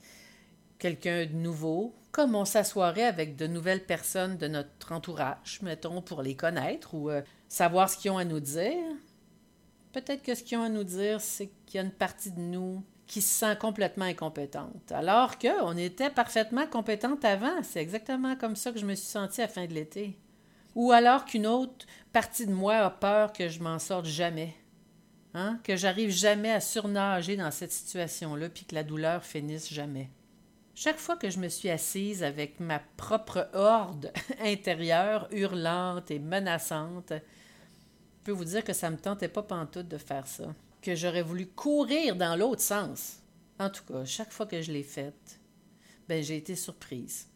quelqu'un 0.79 1.25
de 1.25 1.33
nouveau, 1.33 1.93
comme 2.13 2.33
on 2.33 2.45
s'assoirait 2.45 3.03
avec 3.03 3.35
de 3.35 3.45
nouvelles 3.45 3.85
personnes 3.85 4.37
de 4.37 4.47
notre 4.47 4.93
entourage, 4.93 5.59
mettons, 5.61 6.01
pour 6.01 6.21
les 6.21 6.37
connaître 6.37 6.93
ou 6.93 7.09
euh, 7.09 7.21
savoir 7.49 7.89
ce 7.89 7.97
qu'ils 7.97 8.11
ont 8.11 8.17
à 8.17 8.23
nous 8.23 8.39
dire, 8.39 8.85
peut-être 9.91 10.23
que 10.23 10.33
ce 10.33 10.43
qu'ils 10.43 10.59
ont 10.59 10.63
à 10.63 10.69
nous 10.69 10.85
dire, 10.85 11.19
c'est 11.19 11.51
qu'il 11.65 11.75
y 11.75 11.79
a 11.79 11.85
une 11.85 11.91
partie 11.91 12.31
de 12.31 12.39
nous 12.39 12.85
qui 13.07 13.21
se 13.21 13.39
sent 13.39 13.57
complètement 13.57 14.05
incompétente, 14.05 14.91
alors 14.91 15.37
qu'on 15.37 15.77
était 15.77 16.09
parfaitement 16.09 16.65
compétente 16.65 17.23
avant. 17.23 17.61
C'est 17.63 17.81
exactement 17.81 18.35
comme 18.35 18.55
ça 18.55 18.71
que 18.71 18.79
je 18.79 18.85
me 18.85 18.95
suis 18.95 19.07
sentie 19.07 19.41
à 19.41 19.45
la 19.45 19.51
fin 19.51 19.65
de 19.65 19.73
l'été 19.73 20.17
ou 20.75 20.91
alors 20.91 21.25
qu'une 21.25 21.47
autre 21.47 21.85
partie 22.11 22.45
de 22.45 22.53
moi 22.53 22.75
a 22.75 22.89
peur 22.89 23.33
que 23.33 23.47
je 23.47 23.63
m'en 23.63 23.79
sorte 23.79 24.05
jamais, 24.05 24.53
hein? 25.33 25.59
que 25.63 25.75
j'arrive 25.75 26.11
jamais 26.11 26.51
à 26.51 26.59
surnager 26.59 27.37
dans 27.37 27.51
cette 27.51 27.71
situation-là, 27.71 28.49
puis 28.49 28.65
que 28.65 28.75
la 28.75 28.83
douleur 28.83 29.23
finisse 29.23 29.73
jamais. 29.73 30.09
Chaque 30.75 30.97
fois 30.99 31.15
que 31.15 31.29
je 31.29 31.39
me 31.39 31.47
suis 31.47 31.69
assise 31.69 32.21
avec 32.21 32.59
ma 32.59 32.79
propre 32.97 33.49
horde 33.53 34.11
intérieure, 34.41 35.29
hurlante 35.31 36.11
et 36.11 36.19
menaçante, 36.19 37.13
je 37.13 38.25
peux 38.25 38.33
vous 38.33 38.45
dire 38.45 38.63
que 38.63 38.73
ça 38.73 38.89
me 38.89 38.97
tentait 38.97 39.29
pas 39.29 39.43
pantoute 39.43 39.87
de 39.87 39.97
faire 39.97 40.27
ça, 40.27 40.53
que 40.85 40.95
j'aurais 40.95 41.23
voulu 41.23 41.47
courir 41.47 42.15
dans 42.15 42.35
l'autre 42.35 42.61
sens. 42.61 43.17
En 43.57 43.71
tout 43.71 43.83
cas, 43.85 44.05
chaque 44.05 44.31
fois 44.31 44.45
que 44.45 44.61
je 44.61 44.71
l'ai 44.71 44.83
faite, 44.83 45.39
ben 46.07 46.23
j'ai 46.23 46.37
été 46.37 46.55
surprise. 46.55 47.27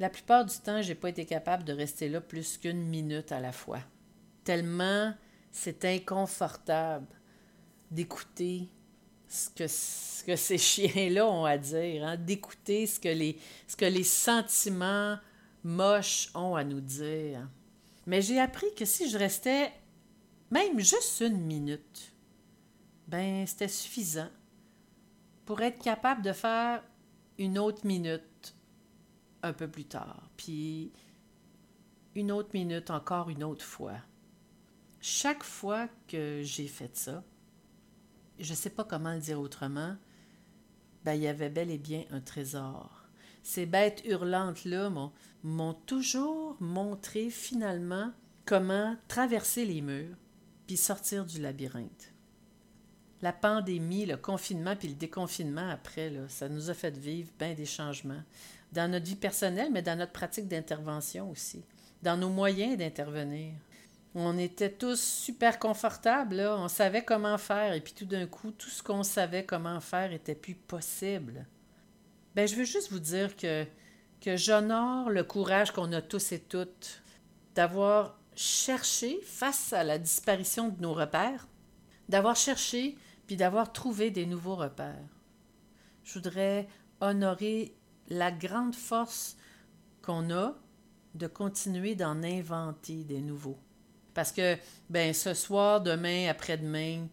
La 0.00 0.10
plupart 0.10 0.44
du 0.44 0.56
temps, 0.58 0.82
j'ai 0.82 0.96
pas 0.96 1.10
été 1.10 1.24
capable 1.24 1.62
de 1.62 1.72
rester 1.72 2.08
là 2.08 2.20
plus 2.20 2.58
qu'une 2.58 2.82
minute 2.82 3.30
à 3.30 3.38
la 3.38 3.52
fois. 3.52 3.78
Tellement 4.42 5.14
c'est 5.52 5.84
inconfortable 5.84 7.06
d'écouter 7.90 8.68
ce 9.28 9.50
que, 9.50 9.68
ce 9.68 10.24
que 10.24 10.34
ces 10.34 10.58
chiens-là 10.58 11.26
ont 11.28 11.44
à 11.44 11.58
dire, 11.58 12.04
hein, 12.04 12.16
d'écouter 12.16 12.86
ce, 12.86 12.98
que 12.98 13.08
les, 13.08 13.38
ce 13.68 13.76
que 13.76 13.84
les 13.84 14.02
sentiments 14.02 15.18
moches 15.62 16.30
ont 16.34 16.56
à 16.56 16.64
nous 16.64 16.80
dire. 16.80 17.48
Mais 18.06 18.22
j'ai 18.22 18.40
appris 18.40 18.74
que 18.74 18.86
si 18.86 19.08
je 19.08 19.18
restais 19.18 19.70
même 20.50 20.80
juste 20.80 21.20
une 21.20 21.40
minute, 21.42 22.11
ben 23.12 23.46
c'était 23.46 23.68
suffisant 23.68 24.30
pour 25.44 25.60
être 25.60 25.82
capable 25.82 26.22
de 26.22 26.32
faire 26.32 26.82
une 27.36 27.58
autre 27.58 27.86
minute 27.86 28.56
un 29.42 29.52
peu 29.52 29.68
plus 29.68 29.84
tard, 29.84 30.30
puis 30.38 30.92
une 32.14 32.32
autre 32.32 32.48
minute 32.54 32.90
encore 32.90 33.28
une 33.28 33.44
autre 33.44 33.64
fois. 33.64 33.98
Chaque 35.02 35.42
fois 35.42 35.88
que 36.08 36.40
j'ai 36.42 36.66
fait 36.66 36.96
ça, 36.96 37.22
je 38.38 38.50
ne 38.50 38.56
sais 38.56 38.70
pas 38.70 38.84
comment 38.84 39.12
le 39.12 39.20
dire 39.20 39.40
autrement, 39.40 39.96
ben, 41.04 41.12
il 41.12 41.22
y 41.22 41.28
avait 41.28 41.50
bel 41.50 41.70
et 41.70 41.78
bien 41.78 42.04
un 42.12 42.20
trésor. 42.20 43.10
Ces 43.42 43.66
bêtes 43.66 44.02
hurlantes-là 44.06 44.90
m'ont 45.42 45.74
toujours 45.74 46.56
montré 46.60 47.28
finalement 47.28 48.10
comment 48.46 48.96
traverser 49.06 49.66
les 49.66 49.82
murs 49.82 50.16
puis 50.66 50.78
sortir 50.78 51.26
du 51.26 51.42
labyrinthe. 51.42 52.11
La 53.22 53.32
pandémie, 53.32 54.04
le 54.04 54.16
confinement 54.16 54.74
puis 54.74 54.88
le 54.88 54.94
déconfinement 54.94 55.70
après, 55.70 56.12
ça 56.28 56.48
nous 56.48 56.70
a 56.70 56.74
fait 56.74 56.96
vivre 56.96 57.30
bien 57.38 57.54
des 57.54 57.66
changements 57.66 58.22
dans 58.72 58.90
notre 58.90 59.06
vie 59.06 59.16
personnelle, 59.16 59.70
mais 59.70 59.82
dans 59.82 59.96
notre 59.96 60.12
pratique 60.12 60.48
d'intervention 60.48 61.30
aussi, 61.30 61.62
dans 62.02 62.16
nos 62.16 62.30
moyens 62.30 62.76
d'intervenir. 62.76 63.52
On 64.14 64.36
était 64.36 64.70
tous 64.72 65.00
super 65.00 65.58
confortables, 65.58 66.40
on 66.40 66.68
savait 66.68 67.04
comment 67.04 67.38
faire, 67.38 67.72
et 67.72 67.80
puis 67.80 67.94
tout 67.94 68.04
d'un 68.04 68.26
coup, 68.26 68.50
tout 68.50 68.68
ce 68.68 68.82
qu'on 68.82 69.02
savait 69.02 69.44
comment 69.44 69.80
faire 69.80 70.12
était 70.12 70.34
plus 70.34 70.54
possible. 70.54 71.46
Ben, 72.34 72.46
je 72.46 72.56
veux 72.56 72.64
juste 72.64 72.90
vous 72.90 72.98
dire 72.98 73.36
que, 73.36 73.64
que 74.20 74.36
j'honore 74.36 75.10
le 75.10 75.24
courage 75.24 75.70
qu'on 75.70 75.92
a 75.92 76.02
tous 76.02 76.32
et 76.32 76.40
toutes 76.40 77.02
d'avoir 77.54 78.18
cherché, 78.34 79.20
face 79.22 79.72
à 79.72 79.84
la 79.84 79.98
disparition 79.98 80.68
de 80.68 80.80
nos 80.80 80.94
repères, 80.94 81.46
d'avoir 82.08 82.36
cherché 82.36 82.96
d'avoir 83.36 83.72
trouvé 83.72 84.10
des 84.10 84.26
nouveaux 84.26 84.56
repères. 84.56 85.08
Je 86.04 86.14
voudrais 86.14 86.68
honorer 87.00 87.74
la 88.08 88.30
grande 88.30 88.74
force 88.74 89.36
qu'on 90.02 90.30
a 90.30 90.54
de 91.14 91.26
continuer 91.26 91.94
d'en 91.94 92.22
inventer 92.22 93.04
des 93.04 93.20
nouveaux. 93.20 93.58
Parce 94.14 94.32
que, 94.32 94.56
ben, 94.90 95.14
ce 95.14 95.34
soir, 95.34 95.80
demain, 95.80 96.28
après-demain, 96.28 97.06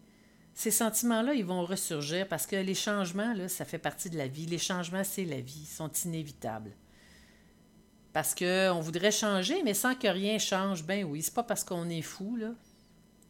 ces 0.54 0.70
sentiments-là, 0.70 1.34
ils 1.34 1.44
vont 1.44 1.64
ressurgir 1.64 2.28
parce 2.28 2.46
que 2.46 2.56
les 2.56 2.74
changements, 2.74 3.34
ça 3.48 3.64
fait 3.64 3.78
partie 3.78 4.10
de 4.10 4.18
la 4.18 4.28
vie. 4.28 4.46
Les 4.46 4.58
changements, 4.58 5.04
c'est 5.04 5.24
la 5.24 5.40
vie, 5.40 5.62
ils 5.62 5.66
sont 5.66 5.90
inévitables. 6.04 6.72
Parce 8.12 8.34
qu'on 8.34 8.80
voudrait 8.80 9.12
changer, 9.12 9.62
mais 9.62 9.74
sans 9.74 9.94
que 9.94 10.08
rien 10.08 10.38
change, 10.38 10.84
ben 10.84 11.04
oui, 11.04 11.22
c'est 11.22 11.34
pas 11.34 11.44
parce 11.44 11.64
qu'on 11.64 11.88
est 11.88 12.02
fou, 12.02 12.36
là. 12.36 12.50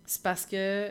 C'est 0.07 0.23
parce 0.23 0.47
que 0.47 0.91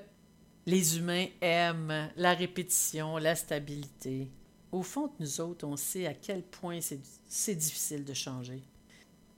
les 0.70 1.00
humains 1.00 1.26
aiment 1.42 2.12
la 2.16 2.36
répétition, 2.36 3.18
la 3.18 3.36
stabilité. 3.36 4.30
Au 4.72 4.84
fond 4.84 5.12
nous 5.20 5.42
autres, 5.42 5.66
on 5.66 5.76
sait 5.76 6.06
à 6.06 6.14
quel 6.14 6.44
point 6.44 6.80
c'est 7.28 7.56
difficile 7.56 8.06
de 8.06 8.14
changer. 8.14 8.62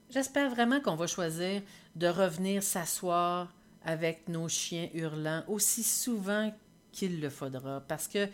J'espère 0.09 0.49
vraiment 0.49 0.81
qu'on 0.81 0.97
va 0.97 1.07
choisir 1.07 1.61
de 1.95 2.07
revenir 2.07 2.61
s'asseoir 2.61 3.53
avec 3.85 4.27
nos 4.27 4.49
chiens 4.49 4.89
hurlants 4.93 5.45
aussi 5.47 5.83
souvent 5.83 6.53
qu'il 6.91 7.21
le 7.21 7.29
faudra, 7.29 7.79
parce 7.87 8.09
que, 8.09 8.27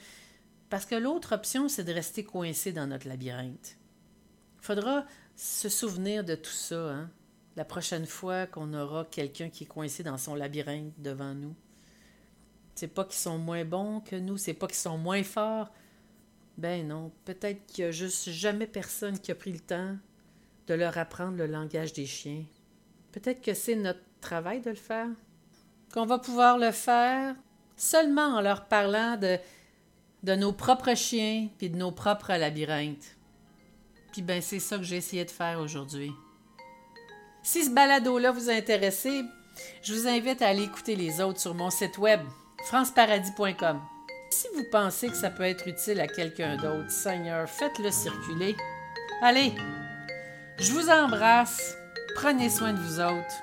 parce 0.72 0.88
que 0.88 0.96
l'autre 0.96 1.36
option, 1.36 1.70
c'est 1.70 1.84
de 1.84 1.94
rester 1.94 2.24
coincé 2.24 2.72
dans 2.72 2.88
notre 2.88 3.08
labyrinthe. 3.08 3.77
Faudra 4.60 5.06
se 5.36 5.70
souvenir 5.70 6.24
de 6.24 6.34
tout 6.34 6.50
ça, 6.50 6.94
hein, 6.94 7.12
la 7.56 7.63
prochaine 7.63 8.08
fois 8.08 8.48
qu'on 8.48 8.74
aura 8.74 9.06
quelqu'un 9.06 9.50
qui 9.50 9.66
est 9.66 9.68
coincé 9.68 10.01
dans 10.01 10.18
son 10.18 10.34
labyrinthe 10.34 10.94
devant 10.98 11.36
nous. 11.36 11.56
C'est 12.78 12.88
pas 12.88 13.06
qu'ils 13.06 13.16
sont 13.16 13.40
moins 13.40 13.66
bons 13.66 14.02
que 14.02 14.16
nous, 14.16 14.38
c'est 14.38 14.54
pas 14.54 14.68
qu'ils 14.68 14.76
sont 14.76 15.00
moins 15.00 15.24
forts, 15.24 15.72
ben 16.60 16.88
non, 16.88 17.12
peut-être 17.26 17.66
qu'il 17.66 17.84
n'y 17.84 17.90
a 17.90 17.92
juste 17.92 18.30
jamais 18.30 18.68
personne 18.68 19.18
qui 19.20 19.32
a 19.32 19.36
pris 19.36 19.52
le 19.52 19.60
temps 19.60 19.96
de 20.68 20.74
leur 20.76 20.96
apprendre 21.00 21.38
le 21.38 21.48
langage 21.48 21.94
des 21.94 22.06
chiens. 22.06 22.44
Peut-être 23.12 23.42
que 23.42 23.56
c'est 23.56 23.76
notre 23.76 24.02
travail 24.22 24.62
de 24.62 24.70
le 24.70 24.76
faire. 24.76 25.08
Qu'on 25.92 26.06
va 26.06 26.20
pouvoir 26.20 26.60
le 26.60 26.72
faire 26.72 27.36
seulement 27.76 28.36
en 28.36 28.42
leur 28.42 28.66
parlant 28.66 29.18
de, 29.18 29.40
de 30.22 30.36
nos 30.36 30.52
propres 30.52 30.96
chiens 30.96 31.48
puis 31.58 31.72
de 31.72 31.78
nos 31.78 31.92
propres 31.92 32.34
labyrinthes. 32.34 33.18
Puis 34.12 34.22
ben 34.22 34.40
c'est 34.40 34.60
ça 34.60 34.78
que 34.78 34.84
j'ai 34.84 34.98
essayé 34.98 35.26
de 35.26 35.32
faire 35.32 35.60
aujourd'hui. 35.60 36.12
Si 37.42 37.66
ce 37.66 37.72
balado-là 37.72 38.32
vous 38.32 38.52
intéresse, 38.52 39.08
je 39.82 39.94
vous 39.96 40.08
invite 40.08 40.44
à 40.44 40.50
aller 40.50 40.64
écouter 40.64 40.96
les 40.96 41.22
autres 41.22 41.40
sur 41.40 41.56
mon 41.56 41.72
site 41.72 41.98
web 41.98 42.22
franceparadis.com. 42.68 43.80
Si 44.30 44.48
vous 44.56 44.66
pensez 44.70 45.08
que 45.08 45.16
ça 45.16 45.30
peut 45.30 45.44
être 45.44 45.68
utile 45.68 46.02
à 46.02 46.08
quelqu'un 46.08 46.58
d'autre, 46.58 46.92
Seigneur, 46.92 47.48
faites-le 47.48 47.92
circuler. 47.92 48.56
Allez, 49.22 49.54
je 50.60 50.72
vous 50.74 50.90
embrasse. 50.90 51.78
Prenez 52.16 52.50
soin 52.50 52.74
de 52.74 52.80
vous 52.80 53.00
autres. 53.00 53.42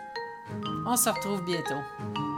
On 0.87 0.97
se 0.97 1.09
retrouve 1.09 1.45
bientôt. 1.45 2.34